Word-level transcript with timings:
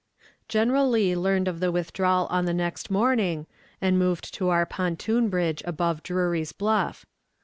General 0.47 0.89
Lee 0.89 1.15
learned 1.15 1.47
of 1.47 1.59
the 1.59 1.71
withdrawal 1.71 2.25
on 2.31 2.45
the 2.45 2.55
next 2.55 2.89
morning, 2.89 3.45
and 3.79 3.99
moved 3.99 4.33
to 4.33 4.49
our 4.49 4.65
pontoon 4.65 5.29
bridge 5.29 5.61
above 5.63 6.01
Drury's 6.01 6.53
Bluff. 6.53 7.05